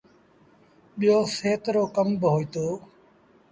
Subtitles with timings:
[0.97, 2.65] ٻيٚو سهت رو ڪم با هوئيٚتو۔